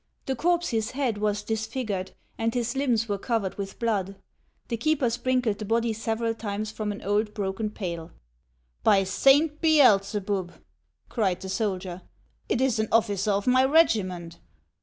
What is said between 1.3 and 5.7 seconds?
disfigured, and his limbs were covered with blood; the keeper sprinkled the